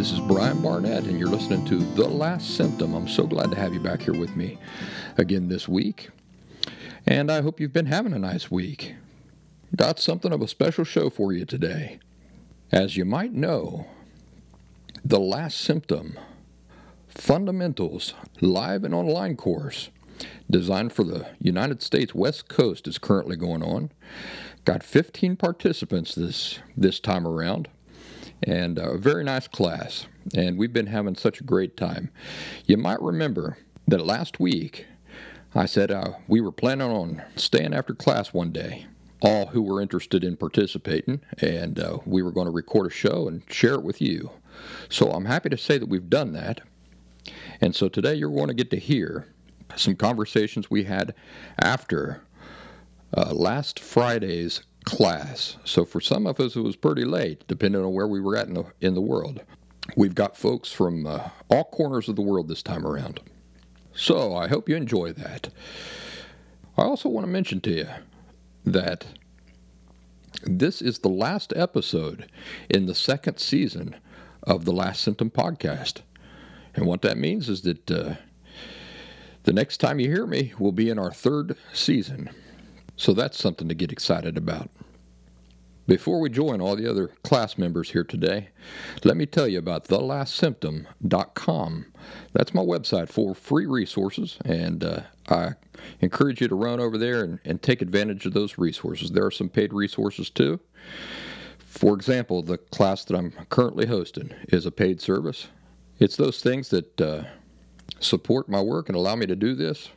[0.00, 2.94] This is Brian Barnett, and you're listening to The Last Symptom.
[2.94, 4.56] I'm so glad to have you back here with me
[5.18, 6.08] again this week.
[7.06, 8.94] And I hope you've been having a nice week.
[9.76, 11.98] Got something of a special show for you today.
[12.72, 13.88] As you might know,
[15.04, 16.18] The Last Symptom
[17.06, 19.90] Fundamentals Live and Online course
[20.50, 23.90] designed for the United States West Coast is currently going on.
[24.64, 27.68] Got 15 participants this this time around
[28.42, 30.06] and a very nice class.
[30.34, 32.10] And we've been having such a great time.
[32.66, 34.86] You might remember that last week
[35.54, 38.86] I said uh, we were planning on staying after class one day,
[39.20, 43.26] all who were interested in participating, and uh, we were going to record a show
[43.26, 44.30] and share it with you.
[44.88, 46.60] So I'm happy to say that we've done that.
[47.60, 49.26] And so today you're going to get to hear
[49.76, 51.14] some conversations we had
[51.58, 52.22] after
[53.16, 55.56] uh, last Friday's class.
[55.64, 58.48] So for some of us, it was pretty late, depending on where we were at
[58.48, 59.42] in the, in the world.
[59.96, 63.20] We've got folks from uh, all corners of the world this time around.
[63.94, 65.50] So I hope you enjoy that.
[66.78, 67.88] I also want to mention to you
[68.64, 69.06] that
[70.42, 72.30] this is the last episode
[72.68, 73.96] in the second season
[74.44, 76.00] of the Last Symptom podcast.
[76.74, 78.14] And what that means is that uh,
[79.42, 82.30] the next time you hear me will be in our third season.
[83.00, 84.68] So that's something to get excited about.
[85.86, 88.50] Before we join all the other class members here today,
[89.04, 91.86] let me tell you about thelastsymptom.com.
[92.34, 95.00] That's my website for free resources, and uh,
[95.30, 95.52] I
[96.02, 99.12] encourage you to run over there and, and take advantage of those resources.
[99.12, 100.60] There are some paid resources too.
[101.58, 105.48] For example, the class that I'm currently hosting is a paid service.
[105.98, 107.24] It's those things that uh,
[107.98, 109.88] support my work and allow me to do this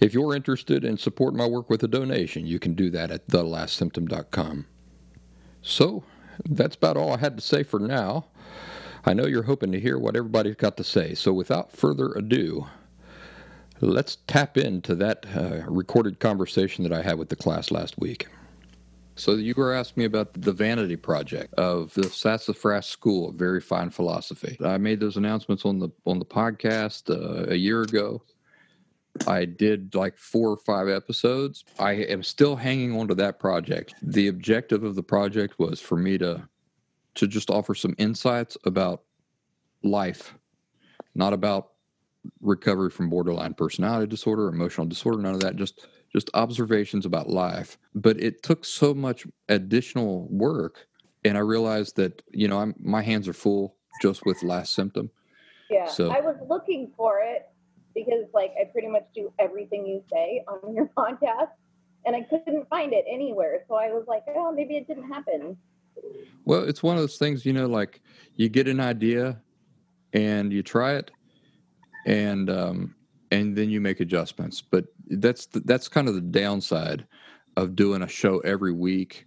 [0.00, 3.26] if you're interested in supporting my work with a donation, you can do that at
[3.28, 4.66] thelastsymptom.com.
[5.62, 6.04] So,
[6.44, 8.26] that's about all I had to say for now.
[9.04, 12.66] I know you're hoping to hear what everybody's got to say, so without further ado,
[13.80, 18.26] let's tap into that uh, recorded conversation that I had with the class last week.
[19.18, 23.60] So you were asking me about the Vanity Project of the Sassafras School of Very
[23.60, 24.56] Fine Philosophy.
[24.64, 28.22] I made those announcements on the on the podcast uh, a year ago.
[29.26, 31.64] I did like four or five episodes.
[31.78, 33.94] I am still hanging on to that project.
[34.02, 36.48] The objective of the project was for me to
[37.14, 39.02] to just offer some insights about
[39.82, 40.34] life,
[41.16, 41.70] not about
[42.40, 47.76] recovery from borderline personality disorder, emotional disorder, none of that, just just observations about life.
[47.94, 50.86] But it took so much additional work
[51.24, 55.10] and I realized that, you know, I'm my hands are full just with last symptom.
[55.70, 55.86] Yeah.
[55.86, 57.48] So I was looking for it
[57.94, 61.50] because like I pretty much do everything you say on your podcast
[62.06, 63.64] and I couldn't find it anywhere.
[63.68, 65.56] So I was like, oh, maybe it didn't happen.
[66.44, 68.00] Well, it's one of those things, you know, like
[68.36, 69.40] you get an idea
[70.12, 71.10] and you try it
[72.06, 72.94] and um
[73.30, 74.62] and then you make adjustments.
[74.62, 77.06] But that's the, that's kind of the downside
[77.56, 79.26] of doing a show every week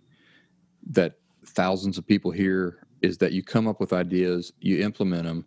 [0.89, 5.45] that thousands of people hear is that you come up with ideas, you implement them,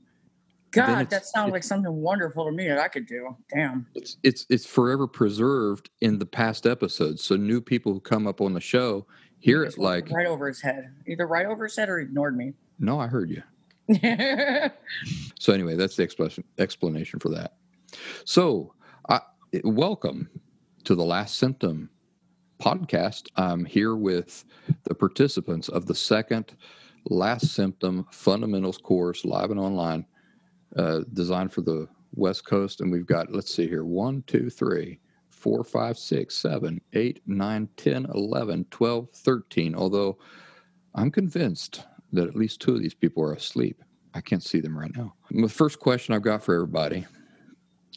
[0.74, 3.36] God, that sounds like something wonderful to me that I could do.
[3.52, 3.86] Damn.
[3.94, 7.22] It's it's it's forever preserved in the past episodes.
[7.22, 9.06] So new people who come up on the show
[9.38, 10.90] hear it like right over his head.
[11.06, 12.52] Either right over his head or ignored me.
[12.80, 13.40] No, I heard you.
[15.38, 17.54] so anyway, that's the explanation explanation for that.
[18.24, 18.74] So,
[19.08, 19.20] I,
[19.62, 20.28] welcome
[20.82, 21.88] to the Last Symptom
[22.60, 23.28] podcast.
[23.36, 24.44] I'm here with
[24.82, 26.56] the participants of the second
[27.10, 30.04] Last Symptom Fundamentals course, live and online
[30.76, 32.80] uh, designed for the West Coast.
[32.80, 35.00] And we've got, let's see here, one, two, three,
[35.30, 39.74] four, five, six, seven, eight, nine, 10, 11, 12, 13.
[39.74, 40.18] Although
[40.94, 43.82] I'm convinced that at least two of these people are asleep.
[44.14, 45.14] I can't see them right now.
[45.30, 47.04] The first question I've got for everybody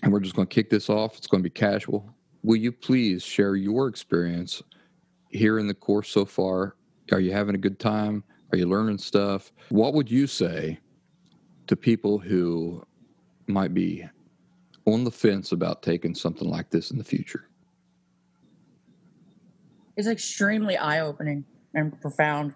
[0.03, 1.17] and we're just going to kick this off.
[1.17, 2.09] It's going to be casual.
[2.43, 4.61] Will you please share your experience
[5.29, 6.75] here in the course so far?
[7.11, 8.23] Are you having a good time?
[8.51, 9.51] Are you learning stuff?
[9.69, 10.79] What would you say
[11.67, 12.83] to people who
[13.47, 14.05] might be
[14.85, 17.49] on the fence about taking something like this in the future?
[19.95, 22.53] It's extremely eye opening and profound.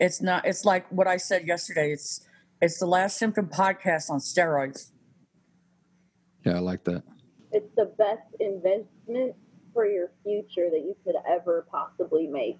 [0.00, 1.92] It's not, it's like what I said yesterday.
[1.92, 2.26] It's,
[2.62, 4.90] it's the last symptom podcast on steroids.
[6.44, 7.02] Yeah, I like that.
[7.52, 9.34] It's the best investment
[9.72, 12.58] for your future that you could ever possibly make.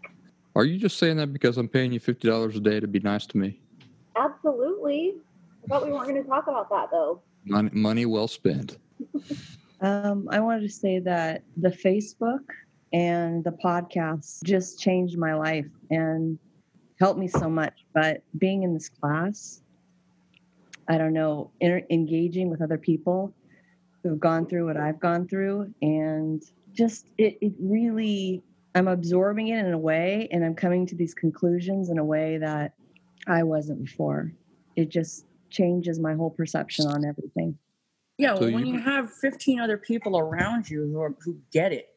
[0.57, 2.99] Are you just saying that because I'm paying you fifty dollars a day to be
[3.01, 3.61] nice to me?
[4.17, 5.15] Absolutely.
[5.69, 7.21] I thought we weren't going to talk about that though.
[7.45, 8.79] Money, money well spent.
[9.83, 12.41] um, I wanted to say that the Facebook
[12.95, 16.39] and the podcast just changed my life and
[16.99, 17.85] helped me so much.
[17.93, 19.61] But being in this class,
[20.89, 23.35] I don't know, inter- engaging with other people
[24.03, 26.43] who've gone through what I've gone through, and
[26.73, 28.43] just it, it really,
[28.75, 32.39] I'm absorbing it in a way, and I'm coming to these conclusions in a way
[32.39, 32.73] that
[33.27, 34.33] I wasn't before.
[34.75, 37.59] It just changes my whole perception on everything.
[38.19, 41.73] Yeah, so when you, you have 15 other people around you who are, who get
[41.73, 41.89] it,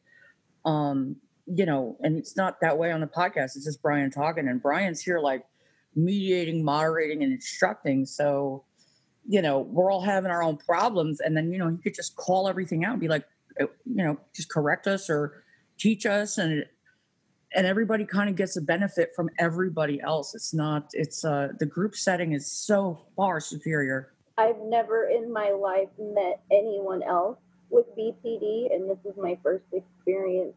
[0.64, 1.16] um,
[1.46, 3.56] you know, and it's not that way on the podcast.
[3.56, 5.44] It's just Brian talking, and Brian's here like
[5.96, 8.06] mediating, moderating, and instructing.
[8.06, 8.64] So,
[9.28, 12.14] you know, we're all having our own problems, and then you know, he could just
[12.14, 13.24] call everything out and be like,
[13.60, 15.42] uh, you know, just correct us or
[15.76, 16.64] teach us, and
[17.54, 20.34] and everybody kind of gets a benefit from everybody else.
[20.34, 20.90] It's not.
[20.92, 24.12] It's uh, the group setting is so far superior.
[24.38, 27.38] I've never in my life met anyone else
[27.70, 30.54] with BPD, and this is my first experience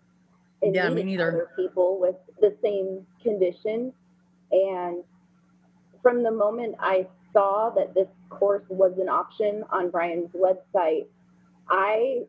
[0.62, 1.27] in yeah, meeting me neither.
[1.27, 3.94] other people with the same condition.
[4.51, 5.03] And
[6.01, 11.07] from the moment I saw that this course was an option on Brian's website,
[11.69, 12.21] I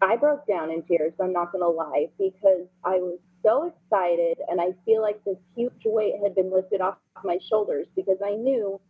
[0.00, 1.12] I broke down in tears.
[1.20, 5.38] I'm not going to lie because I was so excited, and I feel like this
[5.56, 8.80] huge weight had been lifted off my shoulders because I knew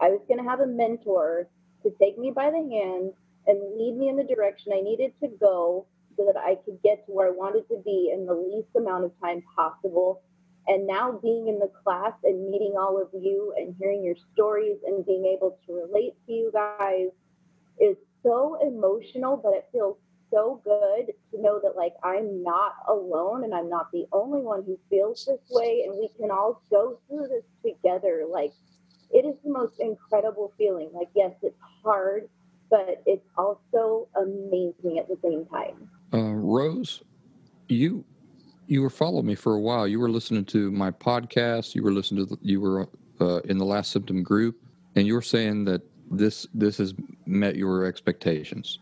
[0.00, 1.48] I was going to have a mentor
[1.82, 3.12] to take me by the hand
[3.46, 5.86] and lead me in the direction I needed to go
[6.16, 9.04] so that I could get to where I wanted to be in the least amount
[9.04, 10.22] of time possible.
[10.68, 14.76] And now being in the class and meeting all of you and hearing your stories
[14.86, 17.08] and being able to relate to you guys
[17.80, 19.96] is so emotional, but it feels
[20.32, 24.64] so good to know that like I'm not alone and I'm not the only one
[24.64, 28.24] who feels this way and we can all go through this together.
[28.28, 28.52] Like
[29.10, 30.90] it is the most incredible feeling.
[30.92, 32.28] Like yes, it's hard
[32.72, 35.90] but it's also amazing at the same time.
[36.12, 37.02] Uh, Rose,
[37.68, 38.02] you
[38.66, 39.86] you were following me for a while.
[39.86, 41.74] You were listening to my podcast.
[41.74, 42.88] You were listening to the, you were
[43.20, 44.56] uh, in the last symptom group,
[44.96, 46.94] and you were saying that this this has
[47.26, 48.78] met your expectations.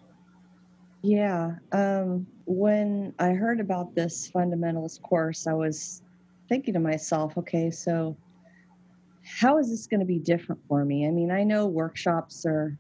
[1.03, 1.53] Yeah.
[1.73, 6.03] Um, when I heard about this fundamentals course, I was
[6.49, 8.17] thinking to myself, okay, so
[9.25, 11.07] how is this going to be different for me?
[11.07, 12.77] I mean, I know workshops are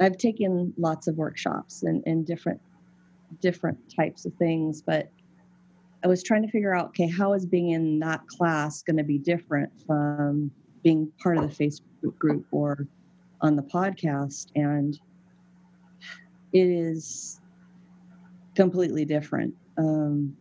[0.00, 2.60] I've taken lots of workshops and, and different
[3.40, 5.10] different types of things, but
[6.04, 9.04] I was trying to figure out, okay, how is being in that class going to
[9.04, 10.50] be different from
[10.82, 12.86] being part of the Facebook group or
[13.40, 14.48] on the podcast?
[14.56, 14.98] And
[16.52, 17.40] it is
[18.54, 20.36] completely different um,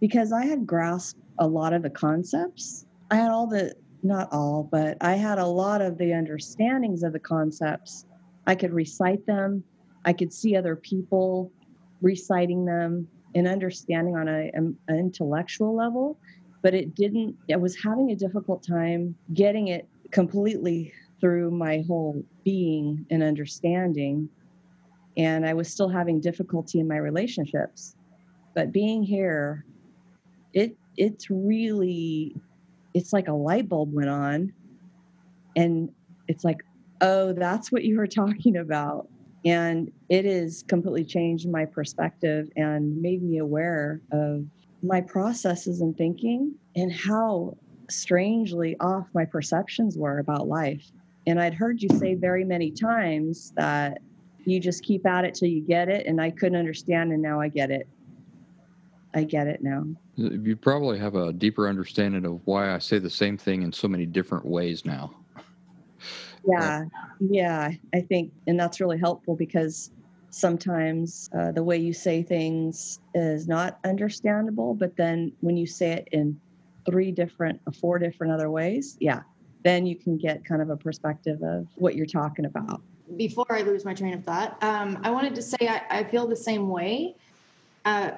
[0.00, 2.86] because I had grasped a lot of the concepts.
[3.10, 7.12] I had all the, not all, but I had a lot of the understandings of
[7.12, 8.06] the concepts
[8.46, 9.62] I could recite them.
[10.04, 11.52] I could see other people
[12.00, 16.18] reciting them and understanding on a, an intellectual level,
[16.62, 22.24] but it didn't, I was having a difficult time getting it completely through my whole
[22.44, 24.28] being and understanding.
[25.20, 27.94] And I was still having difficulty in my relationships.
[28.54, 29.66] But being here,
[30.54, 32.34] it it's really
[32.94, 34.52] it's like a light bulb went on
[35.54, 35.90] and
[36.26, 36.62] it's like
[37.02, 39.08] oh, that's what you were talking about.
[39.44, 44.46] And it has completely changed my perspective and made me aware of
[44.82, 47.56] my processes and thinking and how
[47.90, 50.90] strangely off my perceptions were about life.
[51.26, 53.98] And I'd heard you say very many times that
[54.44, 56.06] you just keep at it till you get it.
[56.06, 57.88] And I couldn't understand, and now I get it.
[59.14, 59.84] I get it now.
[60.16, 63.88] You probably have a deeper understanding of why I say the same thing in so
[63.88, 65.14] many different ways now
[66.46, 66.84] yeah
[67.20, 69.90] yeah i think and that's really helpful because
[70.30, 75.92] sometimes uh, the way you say things is not understandable but then when you say
[75.92, 76.38] it in
[76.86, 79.20] three different or four different other ways yeah
[79.62, 82.80] then you can get kind of a perspective of what you're talking about
[83.16, 86.26] before I lose my train of thought, um, I wanted to say I, I feel
[86.26, 87.16] the same way.
[87.84, 88.12] Uh,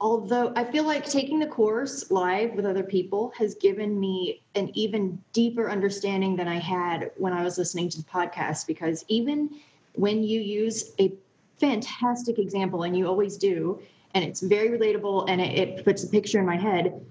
[0.00, 4.70] although I feel like taking the course live with other people has given me an
[4.74, 8.66] even deeper understanding than I had when I was listening to the podcast.
[8.66, 9.50] Because even
[9.94, 11.12] when you use a
[11.58, 13.80] fantastic example, and you always do,
[14.14, 17.04] and it's very relatable and it, it puts a picture in my head,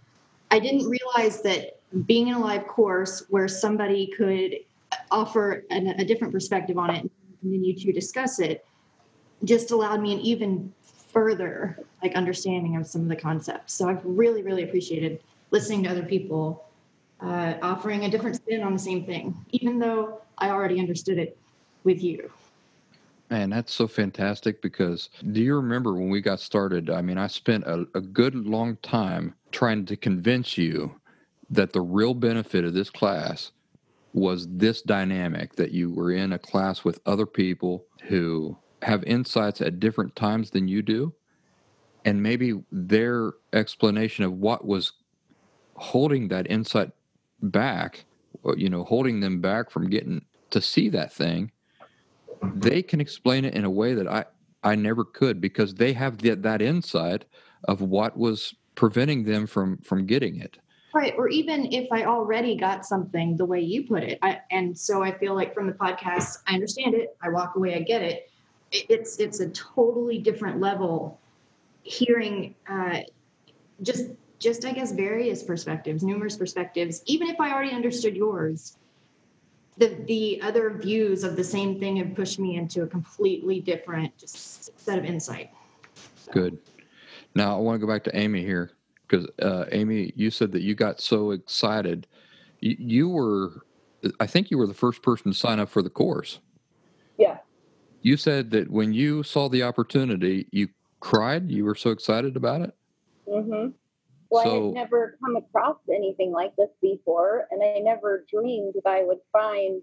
[0.51, 4.57] I didn't realize that being in a live course where somebody could
[5.11, 8.65] offer an, a different perspective on it and then you two discuss it
[9.43, 13.73] just allowed me an even further like understanding of some of the concepts.
[13.73, 15.21] So I've really, really appreciated
[15.51, 16.65] listening to other people
[17.21, 21.37] uh, offering a different spin on the same thing, even though I already understood it
[21.83, 22.29] with you.
[23.29, 26.89] Man, that's so fantastic because do you remember when we got started?
[26.89, 30.99] I mean, I spent a, a good long time trying to convince you
[31.49, 33.51] that the real benefit of this class
[34.15, 39.61] was this dynamic that you were in a class with other people who have insights
[39.61, 41.13] at different times than you do?
[42.05, 44.93] And maybe their explanation of what was
[45.75, 46.91] holding that insight
[47.41, 48.05] back
[48.55, 51.51] you know holding them back from getting to see that thing
[52.53, 54.23] they can explain it in a way that i
[54.63, 57.25] i never could because they have the, that insight
[57.65, 60.57] of what was preventing them from from getting it
[60.95, 64.75] right or even if i already got something the way you put it I, and
[64.75, 68.01] so i feel like from the podcast i understand it i walk away i get
[68.01, 68.31] it.
[68.71, 71.19] It's it's a totally different level
[71.83, 73.01] hearing uh,
[73.83, 74.05] just
[74.39, 77.03] just i guess various perspectives numerous perspectives.
[77.05, 78.77] Even if i already understood yours
[79.77, 84.17] the the other views of the same thing have pushed me into a completely different
[84.17, 85.51] just set of insight.
[86.15, 86.31] So.
[86.31, 86.57] good.
[87.35, 88.71] Now i want to go back to amy here
[89.07, 92.07] because uh, amy you said that you got so excited
[92.59, 93.65] you, you were
[94.19, 96.39] i think you were the first person to sign up for the course
[97.17, 97.37] yeah
[98.05, 100.67] you said that when you saw the opportunity, you
[100.99, 101.49] cried.
[101.49, 102.71] You were so excited about it.
[103.27, 103.69] Mm-hmm.
[104.29, 108.75] Well, so, I had never come across anything like this before, and I never dreamed
[108.75, 109.81] that I would find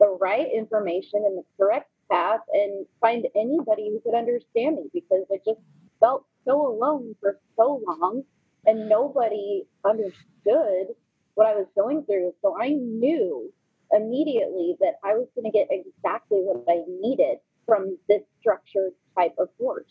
[0.00, 5.24] the right information and the correct path and find anybody who could understand me because
[5.32, 5.60] I just
[6.00, 8.22] felt so alone for so long
[8.66, 10.94] and nobody understood
[11.34, 12.34] what I was going through.
[12.42, 13.52] So I knew
[13.92, 19.34] immediately that I was going to get exactly what I needed from this structured type
[19.38, 19.90] of course.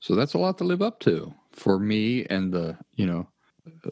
[0.00, 3.28] So that's a lot to live up to for me and the, you know.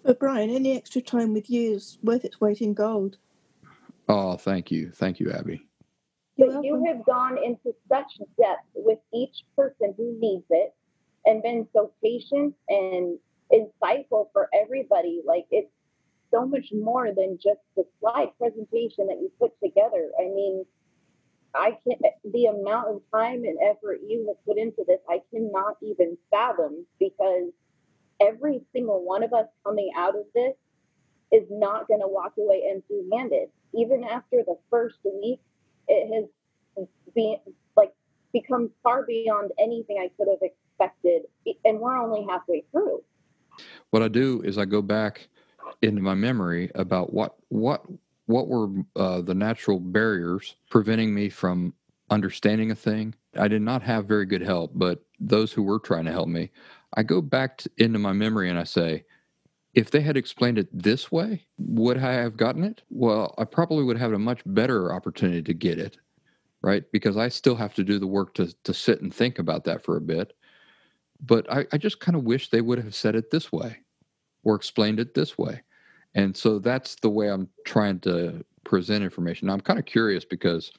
[0.04, 3.16] But Brian, any extra time with you is worth its weight in gold.
[4.08, 4.90] Oh, thank you.
[4.90, 5.62] Thank you, Abby.
[6.36, 10.74] But you have gone into such depth with each person who needs it
[11.24, 13.18] and been so patient and
[13.52, 15.20] insightful for everybody.
[15.24, 15.70] Like it's
[16.32, 20.10] so much more than just the slide presentation that you put together.
[20.18, 20.64] I mean,
[21.54, 25.76] I can the amount of time and effort you have put into this, I cannot
[25.82, 27.50] even fathom because
[28.20, 30.54] every single one of us coming out of this
[31.32, 33.48] is not going to walk away empty handed.
[33.74, 35.40] Even after the first week,
[35.88, 36.28] it
[36.76, 37.36] has been
[37.76, 37.92] like
[38.32, 40.61] become far beyond anything I could have expected.
[41.64, 43.02] And we're only halfway through.
[43.90, 45.28] What I do is I go back
[45.82, 47.84] into my memory about what what
[48.26, 51.74] what were uh, the natural barriers preventing me from
[52.10, 53.14] understanding a thing.
[53.36, 56.50] I did not have very good help, but those who were trying to help me,
[56.94, 59.04] I go back to, into my memory and I say,
[59.74, 62.82] if they had explained it this way, would I have gotten it?
[62.90, 65.96] Well, I probably would have had a much better opportunity to get it,
[66.60, 66.84] right?
[66.92, 69.82] Because I still have to do the work to to sit and think about that
[69.82, 70.34] for a bit.
[71.24, 73.78] But I, I just kind of wish they would have said it this way
[74.44, 75.62] or explained it this way.
[76.14, 79.46] And so that's the way I'm trying to present information.
[79.46, 80.72] Now, I'm kind of curious because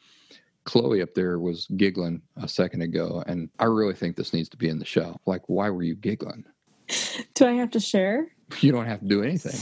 [0.65, 4.57] Chloe up there was giggling a second ago, and I really think this needs to
[4.57, 5.19] be in the show.
[5.25, 6.45] Like, why were you giggling?
[7.33, 8.27] Do I have to share?
[8.61, 9.59] You don't have to do anything.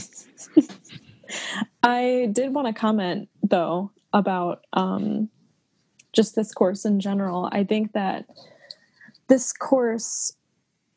[1.82, 5.30] I did want to comment, though, about um,
[6.12, 7.48] just this course in general.
[7.52, 8.26] I think that
[9.28, 10.36] this course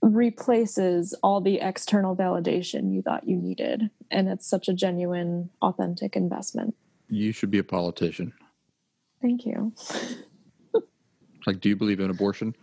[0.02, 3.90] replaces all the external validation you thought you needed.
[4.12, 6.76] And it's such a genuine, authentic investment.
[7.10, 8.34] You should be a politician.
[9.22, 9.74] Thank you.
[11.48, 12.56] like, do you believe in abortion?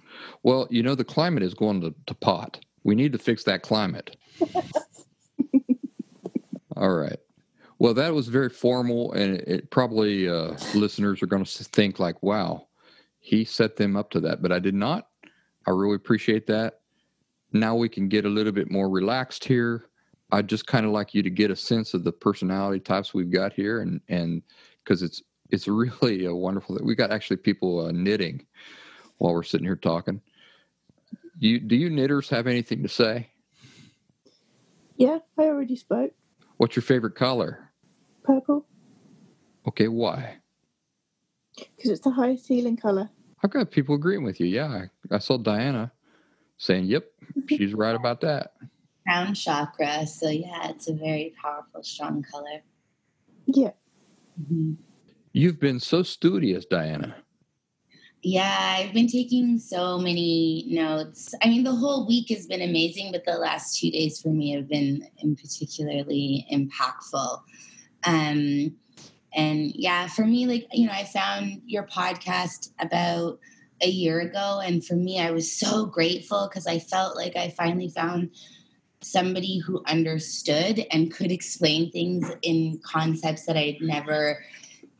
[0.42, 2.60] Well, you know, the climate is going to, to pot.
[2.84, 4.16] We need to fix that climate.
[6.76, 7.18] all right.
[7.78, 11.98] Well, that was very formal, and it, it probably uh, listeners are going to think
[11.98, 12.68] like, "Wow,
[13.18, 15.08] he set them up to that." But I did not.
[15.66, 16.81] I really appreciate that
[17.54, 19.86] now we can get a little bit more relaxed here.
[20.30, 23.30] I'd just kind of like you to get a sense of the personality types we've
[23.30, 24.42] got here, and and
[24.82, 26.74] because it's it's really a wonderful.
[26.76, 28.46] That we got actually people uh, knitting
[29.18, 30.20] while we're sitting here talking.
[31.38, 33.28] You do you knitters have anything to say?
[34.96, 36.12] Yeah, I already spoke.
[36.58, 37.70] What's your favorite color?
[38.22, 38.66] Purple,
[39.66, 40.36] Okay, why?
[41.76, 43.10] because it's the highest ceiling colour.
[43.44, 44.46] I've got people agreeing with you.
[44.46, 44.68] Yeah,
[45.10, 45.92] I, I saw Diana
[46.58, 47.04] saying, "Yep,
[47.48, 48.52] she's right about that."
[49.06, 50.06] crown chakra.
[50.06, 52.62] So yeah, it's a very powerful, strong color.
[53.46, 53.72] Yeah,
[54.40, 54.76] Mhm.
[55.32, 57.16] You've been so studious, Diana.
[58.22, 61.34] Yeah, I've been taking so many notes.
[61.42, 64.52] I mean, the whole week has been amazing, but the last two days for me
[64.52, 67.40] have been in particularly impactful.
[68.04, 68.76] Um,
[69.34, 73.40] and yeah, for me, like, you know, I found your podcast about
[73.82, 74.60] a year ago.
[74.64, 78.30] And for me, I was so grateful because I felt like I finally found
[79.02, 84.44] somebody who understood and could explain things in concepts that I'd never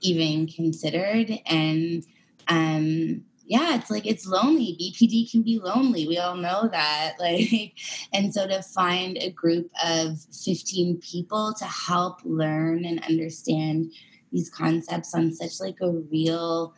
[0.01, 1.31] even considered.
[1.47, 2.05] And
[2.49, 7.75] um yeah it's like it's lonely bpd can be lonely we all know that like
[8.13, 13.93] and so to find a group of 15 people to help learn and understand
[14.33, 16.75] these concepts on such like a real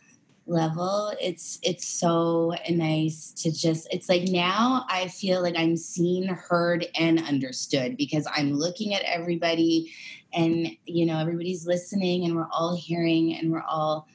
[0.46, 6.28] level it's it's so nice to just it's like now i feel like i'm seen
[6.28, 9.90] heard and understood because i'm looking at everybody
[10.34, 14.06] and you know everybody's listening and we're all hearing and we're all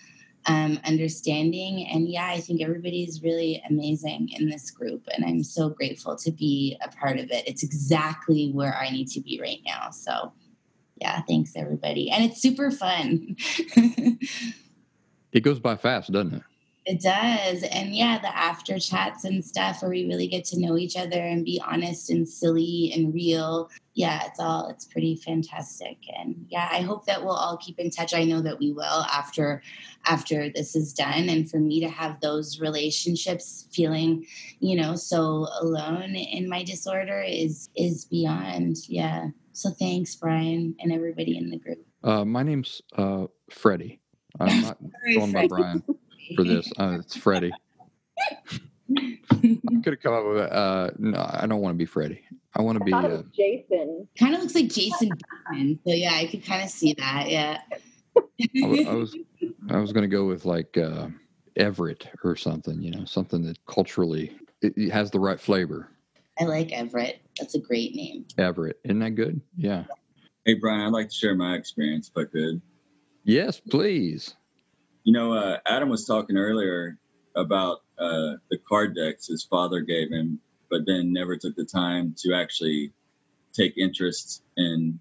[0.45, 1.88] um, understanding.
[1.91, 5.07] And yeah, I think everybody's really amazing in this group.
[5.13, 7.48] And I'm so grateful to be a part of it.
[7.48, 9.91] It's exactly where I need to be right now.
[9.91, 10.33] So
[10.95, 12.09] yeah, thanks everybody.
[12.09, 13.38] And it's super fun.
[15.31, 16.43] It goes by fast, doesn't it?
[16.89, 17.62] It does.
[17.63, 21.21] And yeah, the after chats and stuff where we really get to know each other
[21.21, 23.69] and be honest and silly and real.
[23.93, 25.98] Yeah, it's all it's pretty fantastic.
[26.17, 28.15] And yeah, I hope that we'll all keep in touch.
[28.15, 29.62] I know that we will after
[30.05, 31.29] after this is done.
[31.29, 34.25] And for me to have those relationships feeling,
[34.59, 38.77] you know, so alone in my disorder is is beyond.
[38.88, 39.27] Yeah.
[39.51, 41.86] So thanks, Brian, and everybody in the group.
[42.04, 43.99] Uh, my name's uh, Freddie.
[44.39, 45.84] I'm not Sorry, going by Brian
[46.36, 46.72] for this.
[46.78, 47.52] Uh, it's Freddie.
[48.20, 48.58] I
[49.84, 52.22] could have come up with a, uh, no, I don't want to be Freddie.
[52.56, 53.13] I want to I be.
[53.13, 54.08] Uh, Jason.
[54.18, 55.10] kind of looks like Jason
[55.50, 55.80] Bateman.
[55.86, 57.30] So yeah, I could kind of see that.
[57.30, 57.60] Yeah.
[58.18, 59.15] I, I was
[59.70, 61.08] I was going to go with like uh,
[61.56, 62.82] Everett or something.
[62.82, 65.89] You know, something that culturally it, it has the right flavor.
[66.39, 67.22] I like Everett.
[67.38, 68.26] That's a great name.
[68.38, 69.42] Everett, isn't that good?
[69.58, 69.84] Yeah.
[70.46, 72.62] Hey, Brian, I'd like to share my experience if I could.
[73.23, 74.36] Yes, please.
[75.03, 76.97] You know, uh, Adam was talking earlier
[77.36, 82.15] about uh, the card decks his father gave him, but then never took the time
[82.19, 82.91] to actually
[83.53, 84.99] take interest in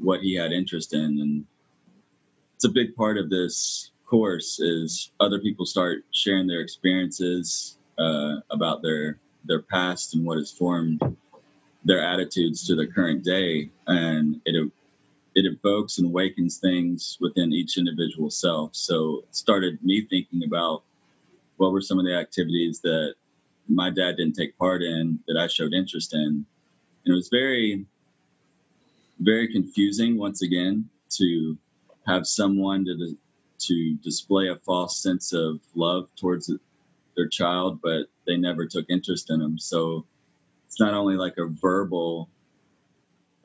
[0.00, 1.00] what he had interest in.
[1.20, 1.44] And
[2.54, 8.36] it's a big part of this course is other people start sharing their experiences uh,
[8.50, 11.00] about their their past and what has formed
[11.84, 14.70] their attitudes to the current day, and it
[15.34, 18.74] it evokes and awakens things within each individual self.
[18.74, 20.82] So it started me thinking about
[21.56, 23.14] what were some of the activities that
[23.68, 26.20] my dad didn't take part in that I showed interest in.
[27.04, 27.84] And it was very,
[29.20, 31.56] very confusing once again to
[32.06, 33.16] have someone to
[33.58, 36.50] to display a false sense of love towards
[37.14, 39.58] their child, but they never took interest in them.
[39.58, 40.06] So
[40.66, 42.30] it's not only like a verbal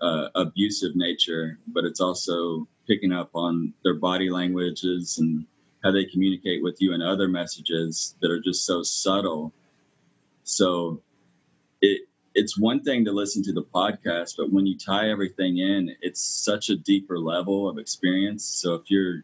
[0.05, 5.45] uh, abusive nature, but it's also picking up on their body languages and
[5.83, 9.51] how they communicate with you and other messages that are just so subtle.
[10.43, 11.01] So
[11.81, 12.01] it
[12.35, 16.21] it's one thing to listen to the podcast, but when you tie everything in, it's
[16.21, 18.43] such a deeper level of experience.
[18.43, 19.23] So if you're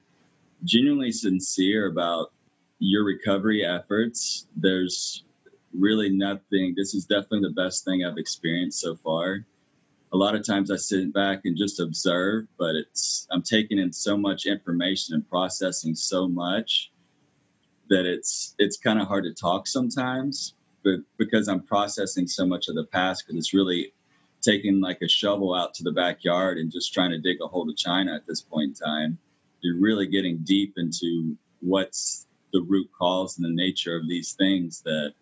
[0.64, 2.32] genuinely sincere about
[2.80, 5.26] your recovery efforts, there's
[5.78, 6.74] really nothing.
[6.76, 9.46] This is definitely the best thing I've experienced so far
[10.14, 13.94] a lot of times I sit back and just observe, but it's I'm taking in
[13.94, 16.92] so much information and processing so much
[17.90, 22.68] that it's it's kind of hard to talk sometimes, but because I'm processing so much
[22.68, 23.94] of the past, because it's really
[24.42, 27.66] taking like a shovel out to the backyard and just trying to dig a hole
[27.66, 29.18] to China at this point in time.
[29.62, 34.82] You're really getting deep into what's the root cause and the nature of these things
[34.82, 35.14] that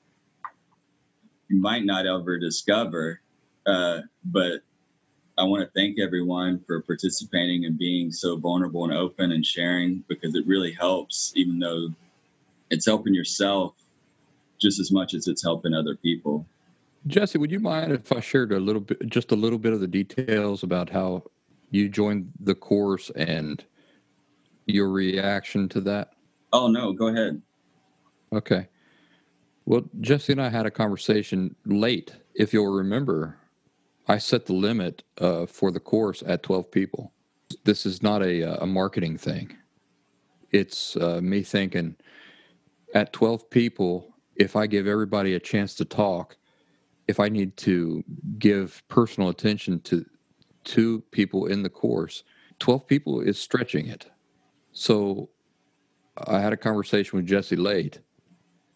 [1.49, 3.21] you might not ever discover.
[3.65, 4.61] Uh, but
[5.39, 10.03] I want to thank everyone for participating and being so vulnerable and open and sharing
[10.09, 11.93] because it really helps, even though
[12.69, 13.73] it's helping yourself
[14.59, 16.45] just as much as it's helping other people.
[17.07, 19.79] Jesse, would you mind if I shared a little bit, just a little bit of
[19.79, 21.23] the details about how
[21.71, 23.63] you joined the course and
[24.65, 26.09] your reaction to that?
[26.51, 27.41] Oh no, go ahead.
[28.33, 28.67] Okay.
[29.65, 32.11] Well, Jesse and I had a conversation late.
[32.35, 33.37] If you'll remember,
[34.09, 37.13] I set the limit uh, for the course at 12 people.
[37.65, 39.57] This is not a, a marketing thing.
[40.51, 41.97] It's uh, me thinking
[42.95, 46.37] at 12 people, if I give everybody a chance to talk,
[47.07, 48.03] if I need to
[48.39, 50.05] give personal attention to
[50.65, 52.23] two people in the course,
[52.59, 54.07] 12 people is stretching it.
[54.73, 55.29] So
[56.27, 58.01] I had a conversation with Jesse late,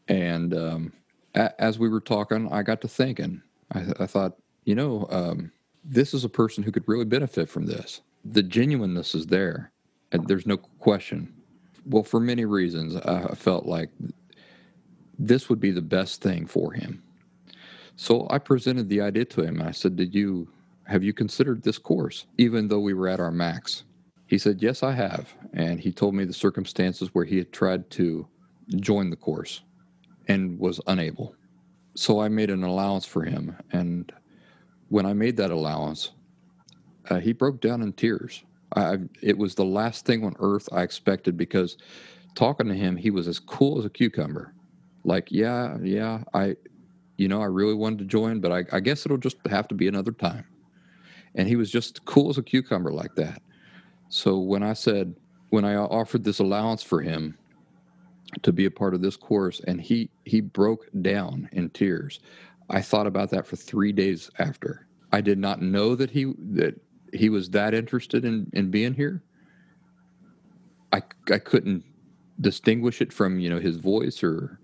[0.07, 0.93] and um,
[1.35, 3.41] a- as we were talking, I got to thinking.
[3.73, 4.33] I, I thought,
[4.65, 5.52] you know, um,
[5.84, 8.02] this is a person who could really benefit from this.
[8.26, 9.71] The genuineness is there,
[10.12, 11.34] and there's no question.
[11.86, 13.89] Well, for many reasons, I felt like
[15.19, 17.04] this would be the best thing for him.
[17.95, 19.62] So I presented the idea to him.
[19.62, 20.47] I said, "Did you
[20.86, 23.84] have you considered this course, even though we were at our max?"
[24.34, 25.32] He said, Yes, I have.
[25.54, 28.28] And he told me the circumstances where he had tried to
[28.78, 29.62] join the course
[30.28, 31.36] and was unable.
[31.95, 33.56] So I made an allowance for him.
[33.71, 34.12] And
[34.93, 36.12] when I made that allowance,
[37.10, 38.43] uh, he broke down in tears.
[38.75, 41.77] I, it was the last thing on earth I expected because
[42.36, 44.53] talking to him, he was as cool as a cucumber.
[45.03, 46.58] Like, yeah, yeah, I,
[47.17, 49.73] you know, I really wanted to join, but I, I guess it'll just have to
[49.73, 50.45] be another time.
[51.34, 53.41] And he was just cool as a cucumber like that.
[54.10, 55.15] So when I said,
[55.49, 57.36] when I offered this allowance for him
[58.43, 62.19] to be a part of this course, and he he broke down in tears,
[62.73, 64.88] I thought about that for three days after.
[65.12, 66.73] I did not know that he that
[67.13, 69.23] he was that interested in in being here.
[70.91, 71.83] I I couldn't
[72.41, 74.59] distinguish it from you know his voice or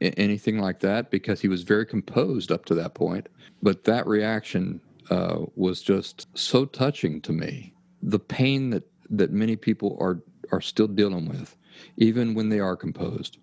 [0.00, 3.28] anything like that because he was very composed up to that point.
[3.62, 9.54] But that reaction uh, was just so touching to me the pain that that many
[9.54, 11.56] people are are still dealing with,
[11.98, 13.38] even when they are composed,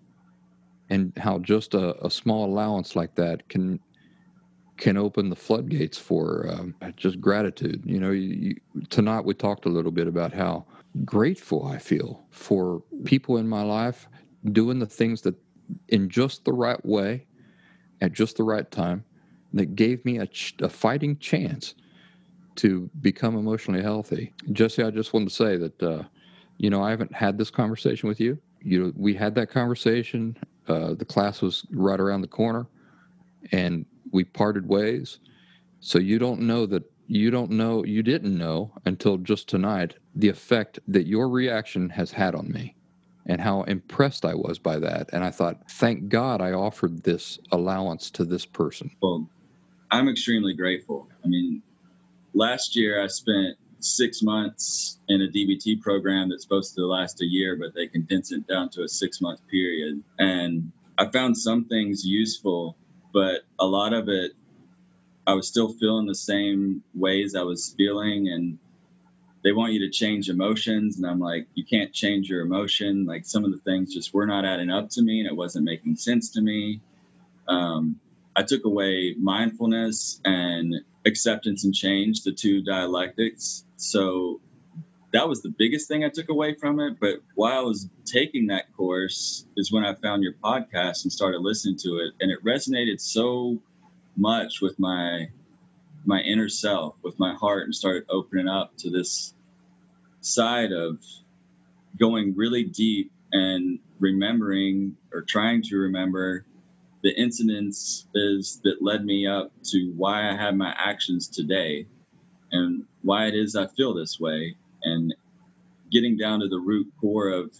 [0.90, 3.80] and how just a, a small allowance like that can
[4.76, 7.82] can open the floodgates for um, just gratitude.
[7.84, 10.64] You know, you, you, tonight we talked a little bit about how
[11.04, 14.08] grateful I feel for people in my life
[14.52, 15.34] doing the things that
[15.88, 17.26] in just the right way
[18.00, 19.04] at just the right time
[19.52, 21.74] that gave me a, ch- a fighting chance
[22.56, 24.32] to become emotionally healthy.
[24.52, 26.02] Jesse, I just wanted to say that, uh,
[26.58, 28.38] you know, I haven't had this conversation with you.
[28.62, 30.36] You know, we had that conversation.
[30.70, 32.66] Uh, the class was right around the corner,
[33.50, 35.18] and we parted ways.
[35.80, 40.28] So you don't know that you don't know you didn't know until just tonight the
[40.28, 42.76] effect that your reaction has had on me
[43.26, 45.10] and how impressed I was by that.
[45.12, 48.90] And I thought, thank God I offered this allowance to this person.
[49.02, 49.28] Well,
[49.90, 51.08] I'm extremely grateful.
[51.24, 51.62] I mean,
[52.32, 57.26] last year I spent six months in a DBT program that's supposed to last a
[57.26, 60.02] year, but they condense it down to a six month period.
[60.18, 62.76] And I found some things useful,
[63.12, 64.32] but a lot of it,
[65.26, 68.28] I was still feeling the same ways I was feeling.
[68.28, 68.58] And
[69.42, 70.96] they want you to change emotions.
[70.96, 73.06] And I'm like, you can't change your emotion.
[73.06, 75.64] Like some of the things just were not adding up to me and it wasn't
[75.64, 76.80] making sense to me.
[77.48, 77.98] Um,
[78.36, 80.74] I took away mindfulness and
[81.06, 83.64] acceptance and change, the two dialectics.
[83.76, 84.40] So
[85.12, 87.00] that was the biggest thing I took away from it.
[87.00, 91.40] But while I was taking that course, is when I found your podcast and started
[91.40, 93.60] listening to it, and it resonated so
[94.16, 95.28] much with my
[96.06, 99.34] my inner self, with my heart, and started opening up to this
[100.20, 100.98] side of
[101.98, 106.44] going really deep and remembering or trying to remember
[107.02, 111.86] the incidents is that led me up to why I have my actions today
[112.52, 115.14] and why it is I feel this way and
[115.90, 117.54] getting down to the root core of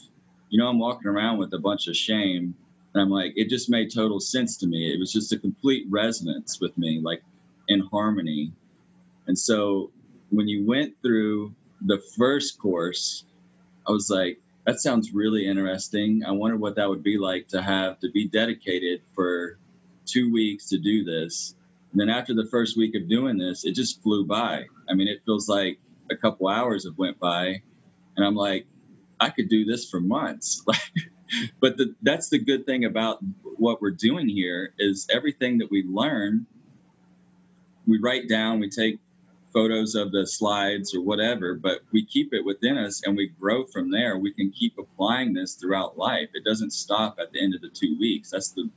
[0.50, 2.54] you know I'm walking around with a bunch of shame
[2.92, 4.92] and I'm like it just made total sense to me.
[4.92, 7.22] It was just a complete resonance with me like
[7.68, 8.52] in harmony.
[9.26, 9.90] And so
[10.30, 13.24] when you went through the first course
[13.88, 14.38] I was like
[14.70, 16.22] that sounds really interesting.
[16.24, 19.58] I wonder what that would be like to have to be dedicated for
[20.06, 21.56] two weeks to do this.
[21.90, 24.66] And then after the first week of doing this, it just flew by.
[24.88, 27.62] I mean, it feels like a couple hours have went by,
[28.16, 28.68] and I'm like,
[29.18, 30.64] I could do this for months.
[31.60, 35.82] but the, that's the good thing about what we're doing here is everything that we
[35.82, 36.46] learn,
[37.88, 39.00] we write down, we take
[39.52, 43.64] photos of the slides or whatever, but we keep it within us and we grow
[43.66, 44.18] from there.
[44.18, 46.28] We can keep applying this throughout life.
[46.34, 48.30] It doesn't stop at the end of the two weeks.
[48.30, 48.70] That's the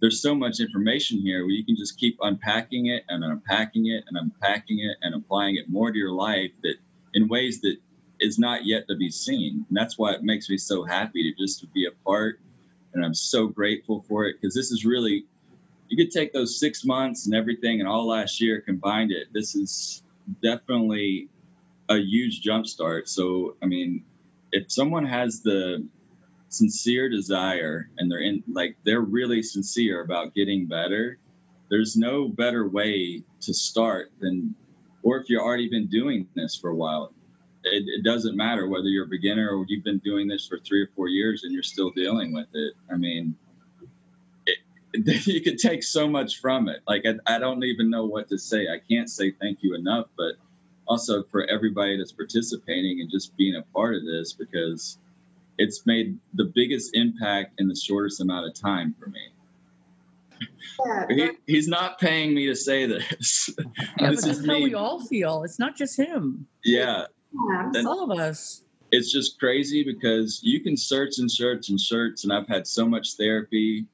[0.00, 4.04] there's so much information here where you can just keep unpacking it and unpacking it
[4.08, 6.76] and unpacking it and applying it more to your life that
[7.12, 7.76] in ways that
[8.18, 9.64] is not yet to be seen.
[9.68, 12.40] And that's why it makes me so happy to just to be a part.
[12.94, 15.26] And I'm so grateful for it because this is really,
[15.90, 19.26] you could take those six months and everything and all last year, combined it.
[19.34, 20.02] This is
[20.40, 21.28] definitely
[21.88, 23.08] a huge jump start.
[23.08, 24.04] So, I mean,
[24.52, 25.84] if someone has the
[26.48, 31.18] sincere desire and they're in, like, they're really sincere about getting better,
[31.70, 34.54] there's no better way to start than,
[35.02, 37.12] or if you've already been doing this for a while,
[37.64, 40.82] it, it, doesn't matter whether you're a beginner or you've been doing this for three
[40.82, 42.74] or four years and you're still dealing with it.
[42.90, 43.34] I mean,
[45.26, 46.80] you could take so much from it.
[46.86, 48.66] Like, I, I don't even know what to say.
[48.68, 50.34] I can't say thank you enough, but
[50.88, 54.98] also for everybody that's participating and just being a part of this because
[55.58, 59.20] it's made the biggest impact in the shortest amount of time for me.
[60.84, 63.50] Yeah, he, he's not paying me to say this.
[64.00, 64.64] Yeah, this is how me.
[64.64, 65.42] we all feel.
[65.44, 66.46] It's not just him.
[66.64, 68.62] Yeah, yeah, all of us.
[68.90, 72.88] It's just crazy because you can search and search and search, and I've had so
[72.88, 73.86] much therapy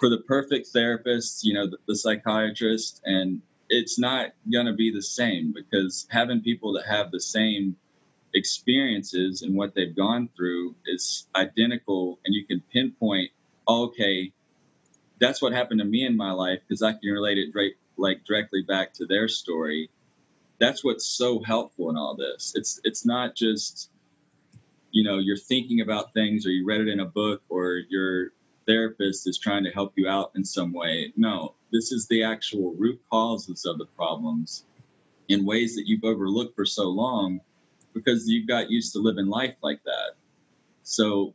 [0.00, 4.92] for the perfect therapist, you know, the, the psychiatrist, and it's not going to be
[4.92, 7.76] the same because having people that have the same
[8.34, 13.30] experiences and what they've gone through is identical, and you can pinpoint,
[13.68, 14.32] okay,
[15.18, 17.54] that's what happened to me in my life because I can relate it
[17.96, 19.90] like directly back to their story
[20.62, 22.52] that's what's so helpful in all this.
[22.54, 23.90] It's it's not just
[24.92, 28.28] you know you're thinking about things or you read it in a book or your
[28.66, 31.12] therapist is trying to help you out in some way.
[31.16, 34.64] No, this is the actual root causes of the problems
[35.28, 37.40] in ways that you've overlooked for so long
[37.94, 40.12] because you've got used to living life like that.
[40.82, 41.34] So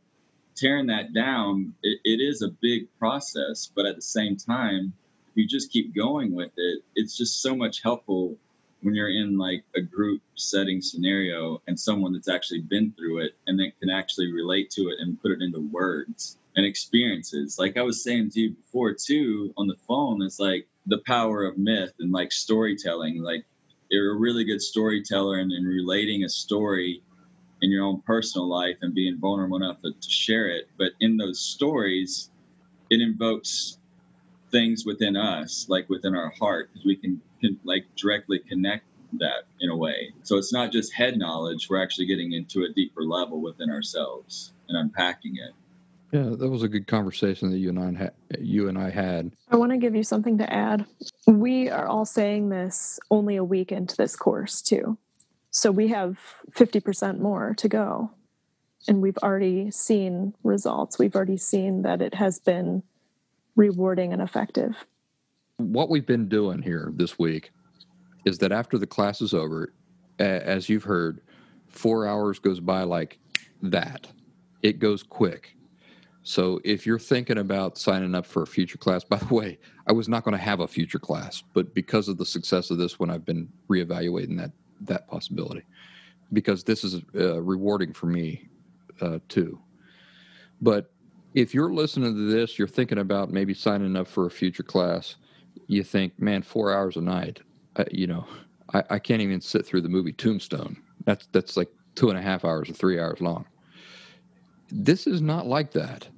[0.54, 4.92] tearing that down, it, it is a big process, but at the same time,
[5.30, 8.36] if you just keep going with it, it's just so much helpful
[8.82, 13.32] when you're in like a group setting scenario and someone that's actually been through it
[13.46, 17.58] and then can actually relate to it and put it into words and experiences.
[17.58, 21.44] Like I was saying to you before too on the phone, it's like the power
[21.44, 23.22] of myth and like storytelling.
[23.22, 23.44] Like
[23.90, 27.02] you're a really good storyteller and in relating a story
[27.62, 30.68] in your own personal life and being vulnerable enough to, to share it.
[30.78, 32.30] But in those stories,
[32.90, 33.78] it invokes
[34.50, 38.84] things within us, like within our heart, because we can can like directly connect
[39.14, 40.12] that in a way.
[40.22, 44.52] So it's not just head knowledge, we're actually getting into a deeper level within ourselves
[44.68, 45.52] and unpacking it.
[46.12, 48.12] Yeah, that was a good conversation that you and I had.
[48.38, 49.30] You and I had.
[49.50, 50.86] I want to give you something to add.
[51.26, 54.96] We are all saying this only a week into this course, too.
[55.50, 56.18] So we have
[56.50, 58.10] 50% more to go.
[58.86, 60.98] And we've already seen results.
[60.98, 62.84] We've already seen that it has been
[63.58, 64.86] rewarding and effective.
[65.58, 67.50] What we've been doing here this week
[68.24, 69.74] is that after the class is over,
[70.18, 71.20] as you've heard,
[71.66, 73.18] four hours goes by like
[73.62, 74.06] that.
[74.62, 75.56] It goes quick.
[76.22, 79.92] So if you're thinking about signing up for a future class, by the way, I
[79.92, 82.98] was not going to have a future class, but because of the success of this
[82.98, 85.64] one, I've been reevaluating that that possibility
[86.32, 88.48] because this is uh, rewarding for me
[89.00, 89.58] uh, too.
[90.60, 90.92] But
[91.40, 95.16] if you're listening to this, you're thinking about maybe signing up for a future class
[95.68, 97.40] you think, man, four hours a night,
[97.76, 98.26] uh, you know,
[98.74, 100.76] I, I, can't even sit through the movie Tombstone.
[101.04, 103.44] That's that's like two and a half hours or three hours long.
[104.70, 106.08] This is not like that.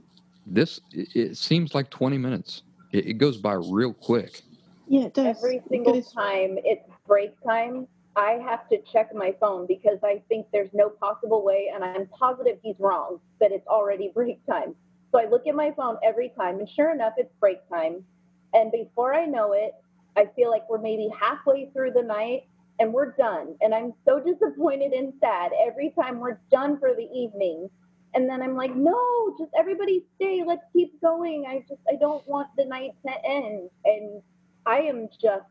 [0.47, 2.63] This it, it seems like twenty minutes.
[2.93, 4.43] It, it, goes by real quick.
[4.89, 5.37] Yeah, it does.
[5.37, 10.23] Every single it time it's break time, I have to check my phone because I
[10.29, 14.75] think there's no possible way, and I'm positive he's wrong that it's already break time.
[15.13, 18.05] So I look at my phone every time, and sure enough, it's break time
[18.53, 19.75] and before I know it,
[20.17, 22.45] I feel like we're maybe halfway through the night
[22.79, 23.55] and we're done.
[23.61, 27.71] And I'm so disappointed and sad every time we're done for the evening.
[28.15, 30.43] And then I'm like, no, just everybody stay.
[30.45, 31.45] Let's keep going.
[31.49, 33.71] I just, I don't want the night to end.
[33.85, 34.23] And
[34.67, 35.47] I am just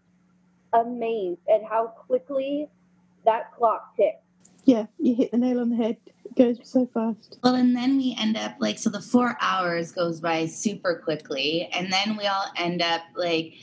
[0.74, 2.67] amazed at how quickly
[3.26, 4.17] that clock ticks.
[4.65, 5.98] Yeah, you hit the nail on the head
[6.36, 7.39] goes so fast.
[7.44, 11.70] Well, and then we end up like, so the four hours goes by super quickly.
[11.74, 13.54] And then we all end up like,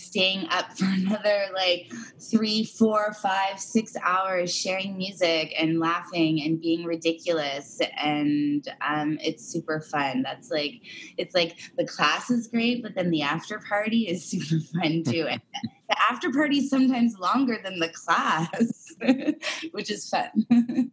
[0.00, 6.60] staying up for another like three, four, five, six hours sharing music and laughing and
[6.60, 7.80] being ridiculous.
[7.96, 10.22] And um, it's super fun.
[10.22, 10.80] That's like,
[11.16, 15.26] it's like the class is great, but then the after party is super fun too.
[15.28, 15.40] And
[15.88, 18.94] the after party is sometimes longer than the class,
[19.72, 20.90] which is fun.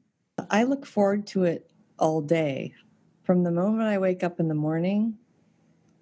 [0.49, 2.73] I look forward to it all day.
[3.23, 5.17] From the moment I wake up in the morning,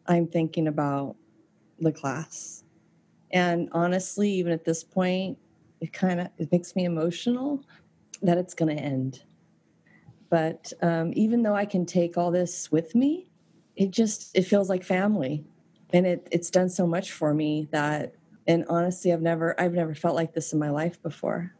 [0.07, 1.15] I'm thinking about
[1.79, 2.63] the class.
[3.31, 5.37] And honestly, even at this point,
[5.81, 7.63] it kind of it makes me emotional
[8.21, 9.23] that it's going to end.
[10.29, 13.29] But um, even though I can take all this with me,
[13.75, 15.45] it just it feels like family,
[15.91, 18.15] and it it's done so much for me that.
[18.47, 21.51] And honestly, I've never I've never felt like this in my life before.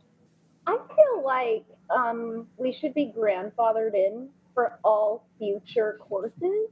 [0.67, 6.69] I feel like um, we should be grandfathered in for all future courses.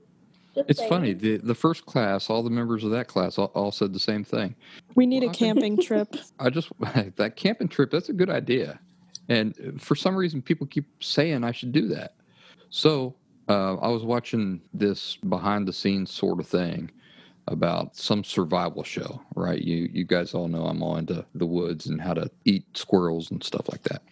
[0.56, 0.90] Just It's saying.
[0.90, 1.14] funny.
[1.14, 4.24] The the first class, all the members of that class all, all said the same
[4.24, 4.56] thing.
[4.96, 6.16] We need Well, a I think- camping trip.
[6.40, 6.70] I just
[7.16, 7.90] that camping trip.
[7.92, 8.80] That's a good idea,
[9.30, 12.14] and for some reason, people keep saying I should do that.
[12.70, 13.16] So
[13.50, 16.92] uh, I was watching this behind the scenes sort of thing
[17.48, 19.22] about some survival show.
[19.36, 19.60] Right?
[19.62, 23.32] You you guys all know I'm all into the woods and how to eat squirrels
[23.32, 24.04] and stuff like that.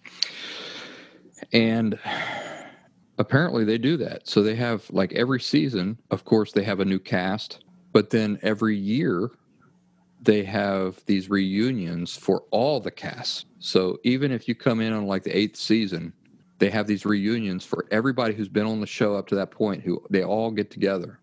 [1.53, 1.99] And
[3.17, 4.27] apparently they do that.
[4.27, 8.39] So they have like every season, of course, they have a new cast, but then
[8.41, 9.31] every year
[10.21, 13.45] they have these reunions for all the casts.
[13.59, 16.13] So even if you come in on like the eighth season,
[16.59, 19.81] they have these reunions for everybody who's been on the show up to that point
[19.81, 21.19] who they all get together.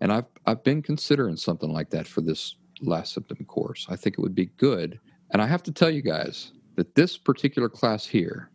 [0.00, 3.86] And I've I've been considering something like that for this last symptom course.
[3.90, 5.00] I think it would be good.
[5.32, 8.50] And I have to tell you guys that this particular class here,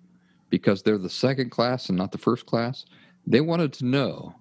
[0.54, 2.86] because they're the second class and not the first class,
[3.26, 4.36] they wanted to know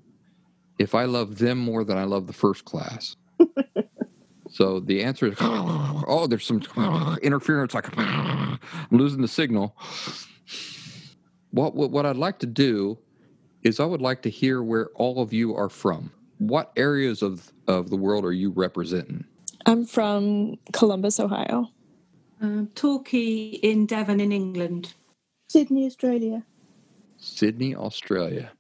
[0.79, 3.17] if I love them more than I love the first class.
[4.51, 6.61] So the answer is, oh, there's some
[7.23, 7.73] interference.
[7.73, 8.59] Like I'm
[8.91, 9.75] losing the signal.
[11.53, 12.99] What, what what I'd like to do
[13.63, 16.13] is I would like to hear where all of you are from.
[16.37, 19.25] What areas of of the world are you representing?
[19.65, 21.71] I'm from Columbus, Ohio.
[22.43, 24.93] Um, Torquay in Devon in England.
[25.53, 26.43] Sydney, Australia.
[27.19, 28.53] Sydney, Australia.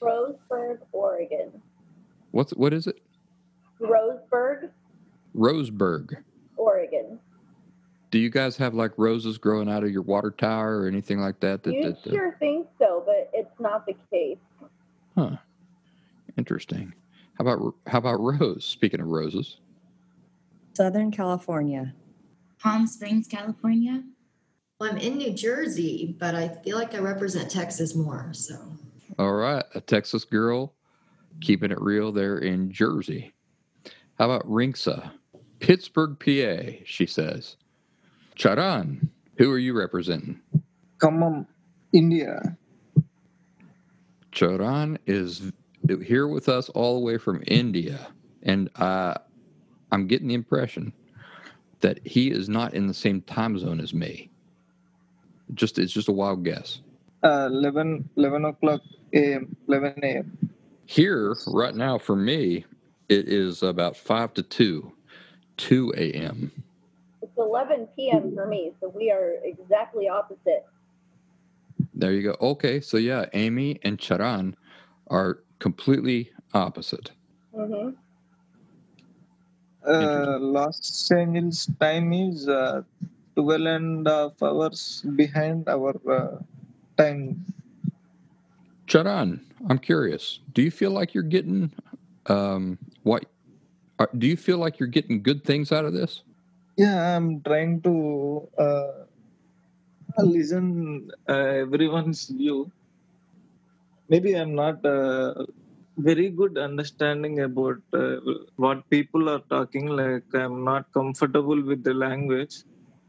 [0.00, 1.50] Roseburg, Oregon.
[2.30, 3.02] What's what is it?
[3.80, 4.70] Roseburg,
[5.36, 6.22] Roseburg.
[6.56, 7.18] Oregon.
[8.12, 11.40] Do you guys have like roses growing out of your water tower or anything like
[11.40, 11.64] that?
[11.64, 14.38] that, You that- that- sure think so, but it's not the case.
[15.16, 15.38] Huh.
[16.38, 16.94] Interesting.
[17.36, 18.64] How about how about Rose?
[18.64, 19.56] Speaking of roses,
[20.74, 21.94] Southern California.
[22.60, 24.04] Palm Springs, California.
[24.82, 28.30] Well, I'm in New Jersey, but I feel like I represent Texas more.
[28.32, 28.56] So
[29.16, 30.74] all right, a Texas girl,
[31.40, 33.32] keeping it real there in Jersey.
[34.18, 35.12] How about Ringsa,
[35.60, 36.82] Pittsburgh, PA?
[36.84, 37.54] She says.
[38.34, 40.40] Charan, who are you representing?
[40.98, 41.46] Khammam,
[41.92, 42.56] India.
[44.32, 45.52] Charan is
[46.02, 48.08] here with us all the way from India,
[48.42, 49.14] and uh,
[49.92, 50.92] I'm getting the impression
[51.82, 54.31] that he is not in the same time zone as me.
[55.54, 56.80] Just it's just a wild guess.
[57.22, 58.80] Uh, 11, 11 o'clock
[59.14, 60.38] a.m., 11 a.m.
[60.86, 62.64] Here, right now, for me,
[63.08, 64.92] it is about five to two,
[65.56, 66.50] two a.m.
[67.22, 68.34] It's 11 p.m.
[68.34, 70.66] for me, so we are exactly opposite.
[71.94, 72.36] There you go.
[72.40, 74.56] Okay, so yeah, Amy and Charan
[75.08, 77.12] are completely opposite.
[77.54, 77.90] hmm
[79.86, 82.82] Uh, Los Angeles time is uh,
[83.34, 86.38] 12 and a half hours behind our uh,
[86.96, 87.44] time.
[88.86, 90.40] Charan, I'm curious.
[90.52, 91.72] Do you feel like you're getting
[92.26, 93.26] um, what?
[93.98, 96.22] Are, do you feel like you're getting good things out of this?
[96.76, 98.92] Yeah, I'm trying to uh,
[100.18, 102.70] listen uh, everyone's view.
[104.08, 105.46] Maybe I'm not uh,
[105.96, 108.16] very good understanding about uh,
[108.56, 109.86] what people are talking.
[109.86, 112.64] Like I'm not comfortable with the language.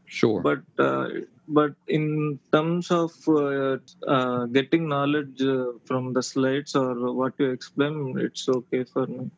[0.06, 0.42] Sure.
[0.42, 1.08] But uh,
[1.48, 7.50] but in terms of uh, uh, getting knowledge uh, from the slides or what you
[7.50, 9.30] explain, it's okay for me.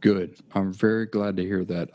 [0.00, 0.36] Good.
[0.54, 1.90] I'm very glad to hear that.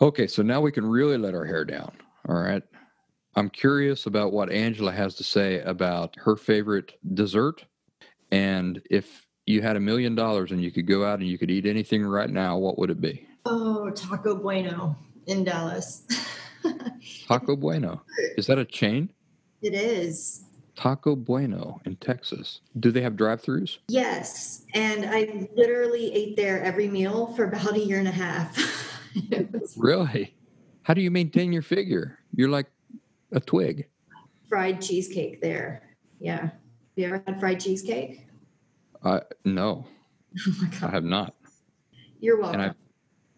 [0.00, 1.92] Okay, so now we can really let our hair down.
[2.28, 2.62] All right.
[3.36, 7.64] I'm curious about what Angela has to say about her favorite dessert.
[8.32, 11.50] And if you had a million dollars and you could go out and you could
[11.50, 13.26] eat anything right now, what would it be?
[13.46, 16.02] Oh, Taco Bueno in Dallas.
[17.28, 18.02] Taco Bueno.
[18.36, 19.10] Is that a chain?
[19.62, 20.44] it is.
[20.76, 22.60] Taco Bueno in Texas.
[22.78, 23.78] Do they have drive throughs?
[23.88, 24.64] Yes.
[24.74, 28.56] And I literally ate there every meal for about a year and a half.
[29.52, 30.34] Was Really?
[30.82, 32.18] How do you maintain your figure?
[32.34, 32.66] You're like
[33.32, 33.88] a twig.
[34.48, 35.82] fried cheesecake there.
[36.18, 36.40] Yeah.
[36.40, 36.52] Have
[36.96, 38.26] you ever had fried cheesecake?
[39.04, 39.86] I no,
[40.46, 41.34] Oh my I have not.
[42.20, 42.74] You're welcome.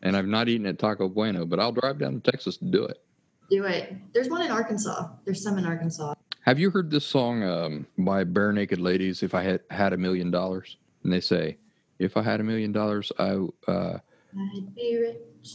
[0.02, 2.84] And I've not eaten at Taco Bueno, but I'll drive down to Texas to do
[2.84, 3.00] it.
[3.50, 3.94] Do it.
[4.12, 5.08] There's one in Arkansas.
[5.24, 6.14] There's some in Arkansas.
[6.40, 9.22] Have you heard this song um, by Barenaked Ladies?
[9.22, 11.56] If I had had a million dollars, and they say,
[12.00, 13.98] "If I had a million dollars, I uh,
[14.36, 15.54] I'd be rich.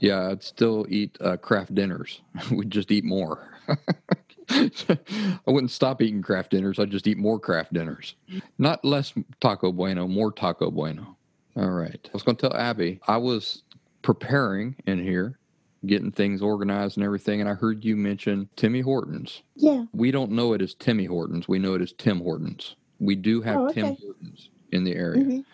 [0.00, 2.20] yeah, I'd still eat uh, Kraft Dinners.
[2.50, 3.48] We'd just eat more."
[4.50, 6.78] I wouldn't stop eating Kraft Dinners.
[6.78, 8.14] I'd just eat more Kraft Dinners.
[8.56, 11.16] Not less Taco Bueno, more Taco Bueno.
[11.54, 12.00] All right.
[12.04, 13.62] I was going to tell Abby, I was
[14.02, 15.38] preparing in here,
[15.86, 19.42] getting things organized and everything, and I heard you mention Timmy Hortons.
[19.56, 19.84] Yeah.
[19.92, 21.48] We don't know it as Timmy Hortons.
[21.48, 22.76] We know it as Tim Hortons.
[22.98, 23.96] We do have Oh, Tim.
[23.96, 25.24] Hortons in the area.
[25.24, 25.44] Mhm.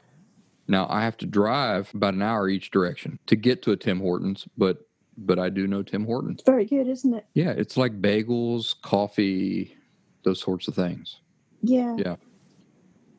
[0.66, 3.98] Now I have to drive about an hour each direction to get to a Tim
[4.00, 6.40] Hortons, but but I do know Tim Hortons.
[6.40, 7.24] It's very good, isn't it?
[7.34, 9.76] Yeah, it's like bagels, coffee,
[10.24, 11.20] those sorts of things.
[11.62, 11.94] Yeah.
[11.98, 12.16] Yeah.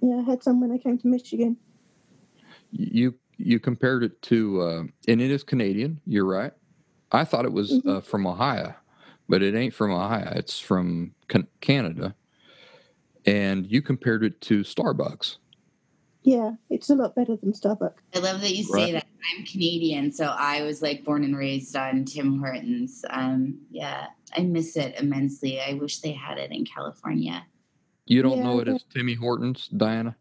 [0.02, 1.56] Yeah, I had some when I came to Michigan.
[2.72, 6.00] You you compared it to, uh, and it is Canadian.
[6.06, 6.52] You're right.
[7.12, 7.88] I thought it was Mhm.
[7.98, 8.74] uh, from Ohio,
[9.30, 10.34] but it ain't from Ohio.
[10.36, 12.16] It's from Can- Canada.
[13.26, 15.38] And you compared it to Starbucks.
[16.24, 17.96] Yeah, it's a lot better than Starbucks.
[18.16, 19.06] I love that you say that.
[19.38, 23.04] I'm Canadian, so I was like born and raised on Tim Hortons.
[23.10, 24.08] Um, yeah,
[24.38, 25.60] I miss it immensely.
[25.60, 27.44] I wish they had it in California.
[28.06, 30.16] You don't Yeah, know it as Timmy Hortons, Diana?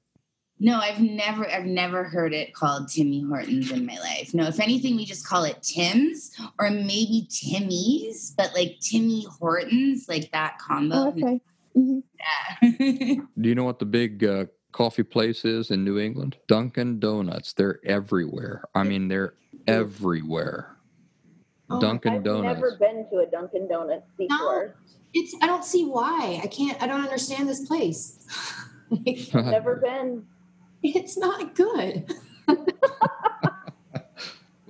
[0.61, 4.33] No, I've never, I've never heard it called Timmy Hortons in my life.
[4.35, 6.31] No, if anything, we just call it Tim's
[6.61, 10.95] or maybe Timmy's, but like Timmy Hortons, like that combo.
[10.97, 11.41] Oh, okay.
[11.75, 11.99] hmm
[12.63, 13.17] Yeah.
[13.41, 16.37] Do you know what the big uh, coffee place is in New England?
[16.47, 17.53] Dunkin' Donuts.
[17.53, 18.63] They're everywhere.
[18.77, 19.35] I mean, they're
[19.67, 20.77] everywhere.
[21.69, 22.55] Oh, Dunkin' I've Donuts.
[22.61, 24.77] never been to a Dunkin' Donuts before.
[25.15, 26.41] It's I don't see why.
[26.43, 28.25] I can't I don't understand this place.
[28.91, 30.25] Like, Never been.
[30.85, 32.13] It's not good.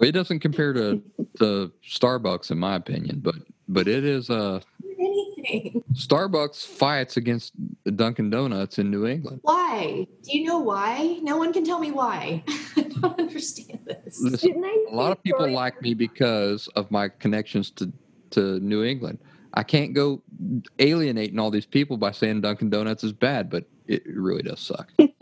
[0.00, 1.00] It doesn't compare to,
[1.38, 3.36] to Starbucks, in my opinion, but
[3.68, 4.28] but it is.
[4.28, 4.60] Uh,
[4.98, 5.82] Anything.
[5.94, 7.52] Starbucks fights against
[7.96, 9.38] Dunkin' Donuts in New England.
[9.42, 10.06] Why?
[10.22, 11.20] Do you know why?
[11.22, 12.42] No one can tell me why.
[12.76, 14.20] I don't understand this.
[14.20, 17.90] Listen, Didn't I a lot of people story- like me because of my connections to
[18.30, 19.20] to New England.
[19.54, 20.20] I can't go
[20.80, 24.90] alienating all these people by saying Dunkin' Donuts is bad, but it really does suck.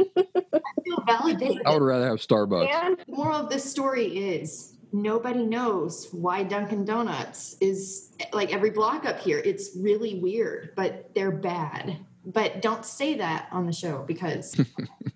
[0.93, 1.63] I feel validated.
[1.67, 2.69] I would rather have Starbucks.
[2.69, 8.71] And The moral of this story is nobody knows why Dunkin' Donuts is like every
[8.71, 9.39] block up here.
[9.45, 11.99] It's really weird, but they're bad.
[12.25, 14.55] But don't say that on the show because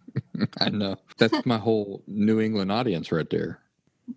[0.61, 0.97] I know.
[1.19, 3.61] That's my whole New England audience right there.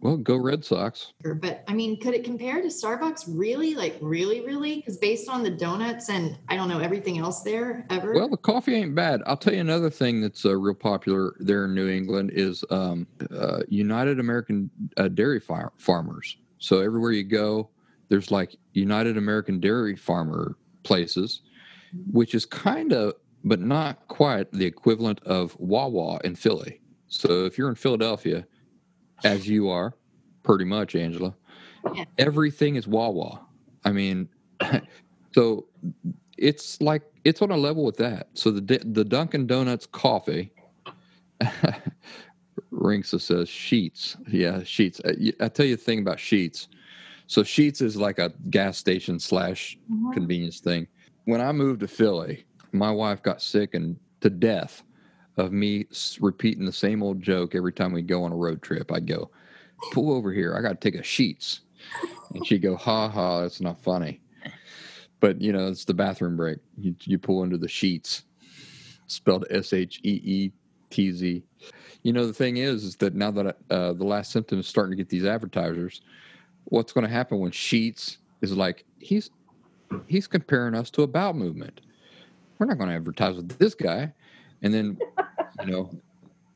[0.01, 1.13] Well, go Red Sox.
[1.41, 3.25] but I mean, could it compare to Starbucks?
[3.27, 3.75] Really?
[3.75, 4.77] Like really, really?
[4.77, 8.13] Because based on the donuts and I don't know everything else there ever.
[8.13, 9.21] Well, the coffee ain't bad.
[9.25, 13.07] I'll tell you another thing that's uh, real popular there in New England is um,
[13.31, 16.37] uh, United American uh, Dairy Far- Farmers.
[16.59, 17.69] So everywhere you go,
[18.07, 21.41] there's like United American Dairy Farmer places,
[22.11, 26.79] which is kind of, but not quite the equivalent of Wawa in Philly.
[27.07, 28.45] So if you're in Philadelphia,
[29.23, 29.93] as you are,
[30.43, 31.35] pretty much, Angela,
[31.93, 32.05] Yeah.
[32.17, 33.41] everything is Wawa.
[33.85, 34.29] I mean,
[35.33, 35.65] so
[36.37, 38.29] it's like it's on a level with that.
[38.33, 40.51] So the the Dunkin' Donuts coffee,
[42.71, 44.15] Ringsa says Sheetz.
[44.31, 44.99] Yeah, Sheetz.
[45.05, 46.67] I, y- I tell you the thing about Sheetz.
[47.27, 50.13] So Sheetz is like a gas station slash Mhm.
[50.13, 50.87] convenience thing.
[51.25, 54.83] When I moved to Philly, my wife got sick and to death
[55.37, 55.87] of me
[56.19, 58.91] repeating the same old joke every time we go on a road trip.
[58.91, 59.29] I'd go,
[59.91, 60.55] pull over here.
[60.55, 61.61] I got to take a Sheetz.
[62.33, 64.21] And she'd go, ha ha, that's not funny.
[65.19, 66.59] But, you know, it's the bathroom break.
[66.77, 68.23] You, you pull into the Sheetz,
[69.07, 70.51] spelled S H E E
[70.89, 71.43] T Z.
[72.03, 74.91] You know, the thing is, is that now that uh, the last symptom is starting
[74.91, 76.01] to get these advertisers,
[76.65, 79.29] what's going to happen when Sheetz is like, he's
[80.07, 81.81] he's comparing us to a bowel movement.
[82.57, 84.13] We're not going to advertise with this guy.
[84.61, 84.97] And then,
[85.65, 85.91] you know,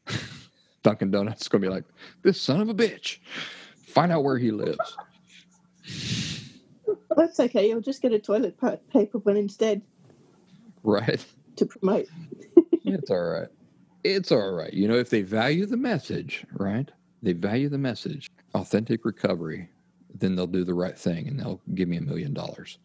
[0.83, 1.85] Dunkin' Donuts is going to be like,
[2.23, 3.19] this son of a bitch.
[3.87, 4.97] Find out where he lives.
[7.15, 7.67] That's okay.
[7.69, 8.57] You'll just get a toilet
[8.91, 9.81] paper one instead
[10.83, 11.23] Right?
[11.57, 12.07] to promote.
[12.85, 13.47] It's all right.
[14.03, 14.73] It's all right.
[14.73, 16.91] You know, if they value the message, right?
[17.23, 19.69] They value the message, authentic recovery,
[20.13, 22.77] then they'll do the right thing and they'll give me a million dollars.